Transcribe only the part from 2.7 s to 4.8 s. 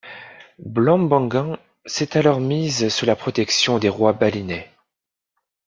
sous la protection des rois balinais.